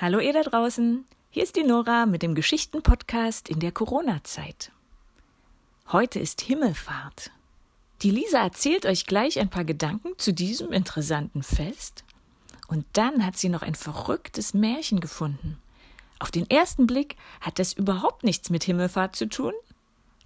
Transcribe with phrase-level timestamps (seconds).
[0.00, 4.72] Hallo ihr da draußen, hier ist die Nora mit dem Geschichten-Podcast in der Corona-Zeit.
[5.92, 7.30] Heute ist Himmelfahrt.
[8.02, 12.02] Die Lisa erzählt euch gleich ein paar Gedanken zu diesem interessanten Fest
[12.66, 15.58] und dann hat sie noch ein verrücktes Märchen gefunden.
[16.18, 19.52] Auf den ersten Blick hat das überhaupt nichts mit Himmelfahrt zu tun,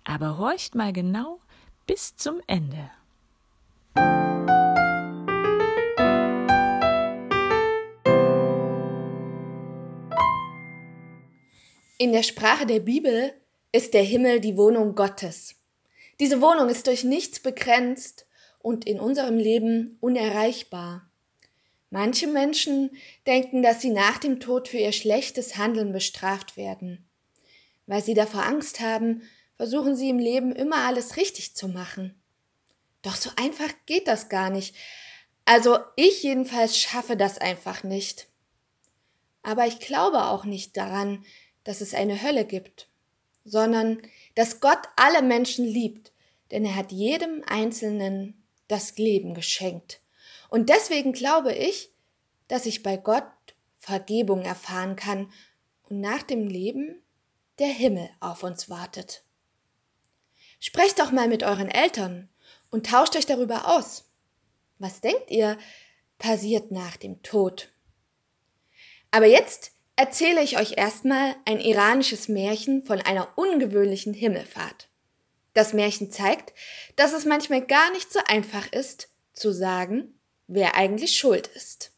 [0.03, 1.41] aber horcht mal genau
[1.87, 2.91] bis zum Ende.
[12.01, 13.35] In der Sprache der Bibel
[13.73, 15.57] ist der Himmel die Wohnung Gottes.
[16.21, 18.25] Diese Wohnung ist durch nichts begrenzt
[18.61, 21.11] und in unserem Leben unerreichbar.
[21.91, 27.05] Manche Menschen denken, dass sie nach dem Tod für ihr schlechtes Handeln bestraft werden.
[27.87, 29.23] Weil sie davor Angst haben,
[29.57, 32.15] versuchen sie im Leben immer alles richtig zu machen.
[33.03, 34.77] Doch so einfach geht das gar nicht.
[35.47, 38.29] Also ich jedenfalls schaffe das einfach nicht.
[39.43, 41.25] Aber ich glaube auch nicht daran,
[41.69, 42.89] dass es eine Hölle gibt,
[43.45, 44.01] sondern
[44.35, 46.13] dass Gott alle Menschen liebt,
[46.51, 50.01] denn er hat jedem Einzelnen das Leben geschenkt.
[50.49, 51.91] Und deswegen glaube ich,
[52.49, 53.27] dass ich bei Gott
[53.77, 55.31] Vergebung erfahren kann
[55.91, 57.03] und nach dem Leben
[57.59, 59.23] der Himmel auf uns wartet.
[60.61, 62.31] Sprecht doch mal mit euren Eltern
[62.71, 64.11] und tauscht euch darüber aus.
[64.79, 65.59] Was denkt ihr
[66.17, 67.71] passiert nach dem Tod?
[69.11, 74.89] Aber jetzt erzähle ich euch erstmal ein iranisches Märchen von einer ungewöhnlichen Himmelfahrt.
[75.55, 76.53] Das Märchen zeigt,
[76.95, 80.15] dass es manchmal gar nicht so einfach ist, zu sagen,
[80.47, 81.91] wer eigentlich schuld ist.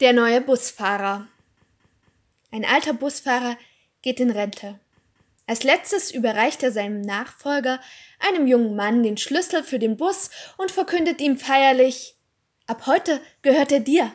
[0.00, 1.26] Der neue Busfahrer.
[2.52, 3.56] Ein alter Busfahrer
[4.02, 4.78] geht in Rente.
[5.46, 7.80] Als letztes überreicht er seinem Nachfolger,
[8.18, 12.16] einem jungen Mann, den Schlüssel für den Bus und verkündet ihm feierlich
[12.66, 14.12] Ab heute gehört er dir.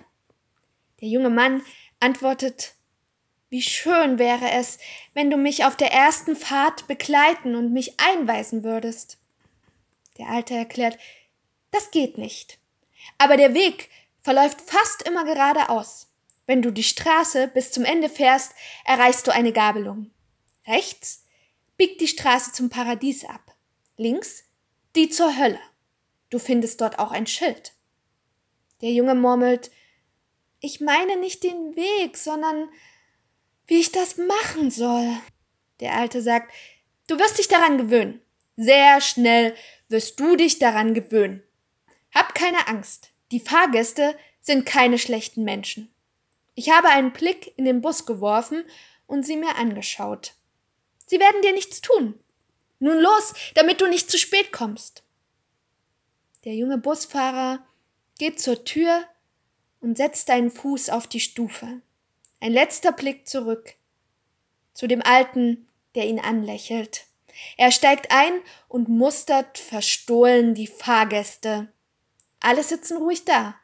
[1.02, 1.62] Der junge Mann
[2.00, 2.74] antwortet
[3.50, 4.78] wie schön wäre es,
[5.14, 9.20] wenn du mich auf der ersten Fahrt begleiten und mich einweisen würdest.
[10.18, 10.98] Der Alte erklärt,
[11.72, 12.58] das geht nicht.
[13.18, 13.90] Aber der Weg
[14.22, 16.08] verläuft fast immer geradeaus.
[16.46, 20.12] Wenn du die Straße bis zum Ende fährst, erreichst du eine Gabelung.
[20.68, 21.26] Rechts
[21.78, 23.56] biegt die Straße zum Paradies ab.
[23.96, 24.44] Links
[24.98, 25.60] die zur Hölle.
[26.30, 27.74] Du findest dort auch ein Schild.
[28.82, 29.72] Der Junge murmelt,
[30.60, 32.70] ich meine nicht den Weg, sondern
[33.68, 35.16] wie ich das machen soll.
[35.80, 36.52] Der Alte sagt,
[37.08, 38.22] du wirst dich daran gewöhnen.
[38.56, 39.56] Sehr schnell
[39.88, 41.44] wirst du dich daran gewöhnen.
[42.14, 43.12] Hab keine Angst.
[43.32, 45.94] Die Fahrgäste sind keine schlechten Menschen.
[46.56, 48.64] Ich habe einen Blick in den Bus geworfen
[49.06, 50.34] und sie mir angeschaut.
[51.08, 52.20] Sie werden dir nichts tun.
[52.80, 55.04] Nun los, damit du nicht zu spät kommst.
[56.44, 57.66] Der junge Busfahrer
[58.20, 59.04] geht zur Tür
[59.80, 61.82] und setzt einen Fuß auf die Stufe.
[62.40, 63.74] Ein letzter Blick zurück
[64.74, 67.06] zu dem Alten, der ihn anlächelt.
[67.58, 68.34] Er steigt ein
[68.68, 71.72] und mustert verstohlen die Fahrgäste.
[72.40, 73.56] Alle sitzen ruhig da.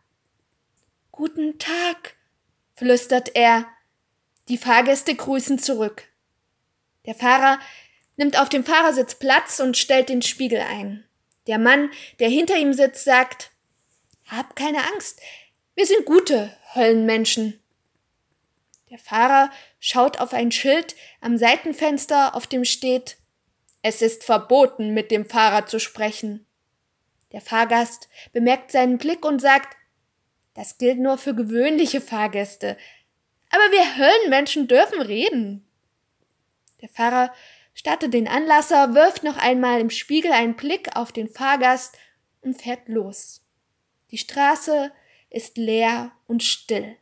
[1.12, 2.16] Guten Tag,
[2.76, 3.68] flüstert er.
[4.48, 6.08] Die Fahrgäste grüßen zurück.
[7.06, 7.60] Der Fahrer
[8.16, 11.06] nimmt auf dem Fahrersitz Platz und stellt den Spiegel ein.
[11.48, 13.52] Der Mann, der hinter ihm sitzt, sagt
[14.28, 15.22] Hab keine Angst,
[15.76, 17.60] wir sind gute Höllenmenschen.
[18.90, 19.50] Der Fahrer
[19.80, 23.18] schaut auf ein Schild am Seitenfenster, auf dem steht
[23.82, 26.46] Es ist verboten, mit dem Fahrer zu sprechen.
[27.32, 29.76] Der Fahrgast bemerkt seinen Blick und sagt
[30.54, 32.78] Das gilt nur für gewöhnliche Fahrgäste.
[33.50, 35.68] Aber wir Höllenmenschen dürfen reden.
[36.84, 37.34] Der Fahrer
[37.74, 41.98] startet den Anlasser, wirft noch einmal im Spiegel einen Blick auf den Fahrgast
[42.42, 43.42] und fährt los.
[44.12, 44.92] Die Straße
[45.30, 46.98] ist leer und still.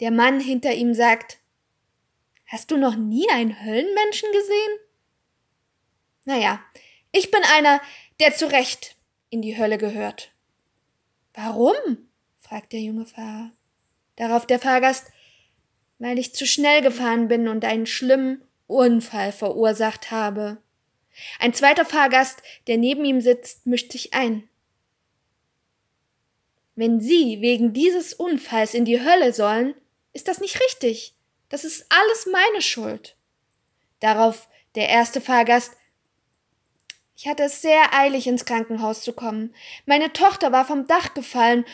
[0.00, 1.38] Der Mann hinter ihm sagt
[2.46, 4.78] Hast du noch nie einen Höllenmenschen gesehen?
[6.26, 6.62] Naja,
[7.12, 7.80] ich bin einer,
[8.20, 8.98] der zu Recht
[9.30, 10.34] in die Hölle gehört.
[11.32, 11.72] Warum?
[12.40, 13.52] fragt der junge Fahrer.
[14.16, 15.10] Darauf der Fahrgast,
[16.04, 20.58] weil ich zu schnell gefahren bin und einen schlimmen Unfall verursacht habe.
[21.38, 24.46] Ein zweiter Fahrgast, der neben ihm sitzt, mischt sich ein.
[26.74, 29.74] Wenn Sie wegen dieses Unfalls in die Hölle sollen,
[30.12, 31.14] ist das nicht richtig.
[31.48, 33.16] Das ist alles meine Schuld.
[34.00, 35.72] Darauf der erste Fahrgast.
[37.16, 39.54] Ich hatte es sehr eilig, ins Krankenhaus zu kommen.
[39.86, 41.64] Meine Tochter war vom Dach gefallen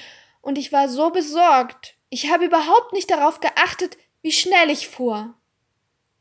[0.40, 1.96] und ich war so besorgt.
[2.10, 5.34] Ich habe überhaupt nicht darauf geachtet, wie schnell ich fuhr.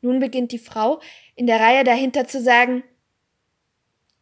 [0.00, 1.00] Nun beginnt die Frau
[1.34, 2.82] in der Reihe dahinter zu sagen,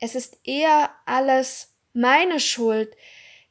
[0.00, 2.94] es ist eher alles meine Schuld.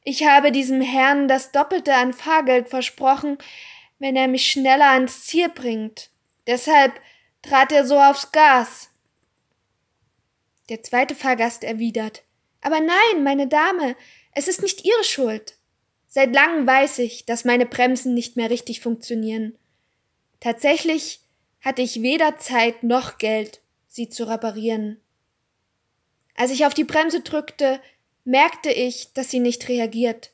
[0.02, 3.38] Ich habe diesem Herrn das Doppelte an Fahrgeld versprochen,
[3.98, 6.10] wenn er mich schneller ans Ziel bringt.
[6.46, 6.92] Deshalb
[7.42, 8.90] trat er so aufs Gas.
[10.68, 12.22] Der zweite Fahrgast erwidert
[12.60, 13.96] Aber nein, meine Dame,
[14.32, 15.56] es ist nicht Ihre Schuld.
[16.06, 19.58] Seit langem weiß ich, dass meine Bremsen nicht mehr richtig funktionieren.
[20.40, 21.20] Tatsächlich
[21.60, 25.00] hatte ich weder Zeit noch Geld, sie zu reparieren.
[26.34, 27.80] Als ich auf die Bremse drückte,
[28.24, 30.30] merkte ich, dass sie nicht reagiert.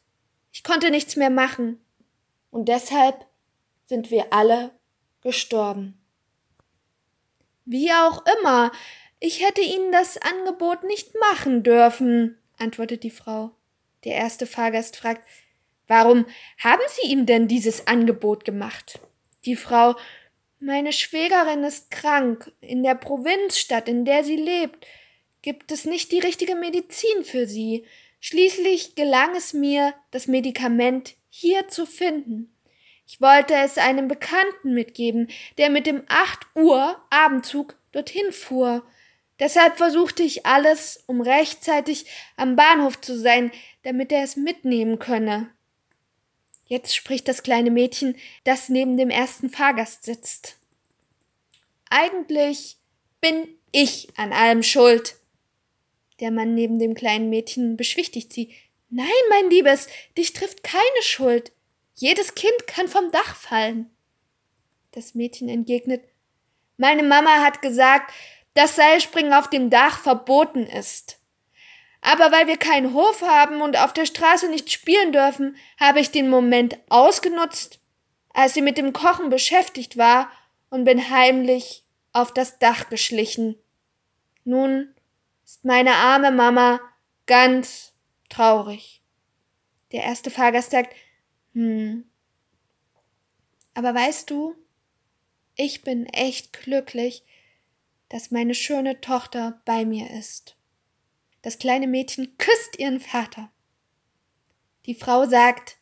[0.53, 1.81] Ich konnte nichts mehr machen.
[2.51, 3.27] Und deshalb
[3.87, 4.71] sind wir alle
[5.23, 5.99] gestorben.
[7.65, 8.71] Wie auch immer,
[9.21, 13.53] ich hätte Ihnen das Angebot nicht machen dürfen, antwortet die Frau.
[14.05, 15.27] Der erste Fahrgast fragt,
[15.87, 16.27] warum
[16.63, 19.01] haben Sie ihm denn dieses Angebot gemacht?
[19.45, 19.97] Die Frau,
[20.59, 22.51] meine Schwägerin ist krank.
[22.61, 24.87] In der Provinzstadt, in der sie lebt,
[25.43, 27.85] gibt es nicht die richtige Medizin für sie.
[28.21, 32.57] Schließlich gelang es mir, das Medikament hier zu finden.
[33.07, 38.83] Ich wollte es einem Bekannten mitgeben, der mit dem acht Uhr Abendzug dorthin fuhr.
[39.39, 42.07] Deshalb versuchte ich alles, um rechtzeitig
[42.37, 43.53] am Bahnhof zu sein,
[43.83, 45.51] damit er es mitnehmen könne.
[46.67, 50.57] Jetzt spricht das kleine Mädchen, das neben dem ersten Fahrgast sitzt.
[51.91, 52.79] Eigentlich
[53.21, 55.17] bin ich an allem schuld.
[56.21, 58.55] Der Mann neben dem kleinen Mädchen beschwichtigt sie.
[58.89, 61.53] Nein, mein Liebes, dich trifft keine Schuld.
[61.97, 63.91] Jedes Kind kann vom Dach fallen.
[64.93, 66.05] Das Mädchen entgegnet
[66.77, 68.13] Meine Mama hat gesagt,
[68.55, 71.19] dass Seilspringen auf dem Dach verboten ist.
[72.07, 76.11] Aber weil wir keinen Hof haben und auf der Straße nicht spielen dürfen, habe ich
[76.11, 77.81] den Moment ausgenutzt,
[78.35, 80.31] als sie mit dem Kochen beschäftigt war,
[80.69, 83.57] und bin heimlich auf das Dach geschlichen.
[84.45, 84.93] Nun
[85.45, 86.81] ist meine arme Mama
[87.27, 87.95] ganz
[88.29, 89.01] traurig.
[89.93, 90.95] Der erste Fahrgast sagt,
[91.55, 92.05] hm.
[93.73, 94.57] Aber weißt du,
[95.55, 97.25] ich bin echt glücklich,
[98.11, 100.54] dass meine schöne Tochter bei mir ist.
[101.45, 103.53] Das kleine Mädchen küsst ihren Vater.
[104.87, 105.77] Die Frau sagt,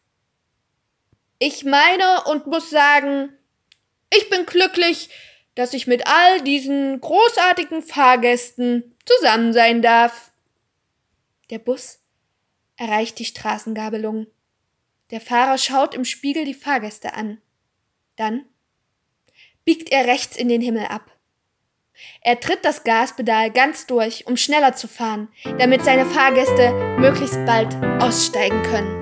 [1.38, 3.32] ich meine und muss sagen,
[4.12, 5.09] ich bin glücklich,
[5.55, 10.32] dass ich mit all diesen großartigen Fahrgästen zusammen sein darf.
[11.50, 12.00] Der Bus
[12.75, 14.26] erreicht die Straßengabelung.
[15.12, 17.41] Der Fahrer schaut im Spiegel die Fahrgäste an.
[18.17, 18.47] Dann
[19.65, 21.12] biegt er rechts in den Himmel ab.
[22.23, 25.29] Er tritt das Gaspedal ganz durch, um schneller zu fahren,
[25.59, 29.02] damit seine Fahrgäste möglichst bald aussteigen können.